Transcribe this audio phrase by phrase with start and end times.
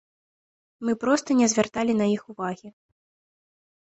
[0.87, 2.67] Мы проста не звярталі на іх увагі.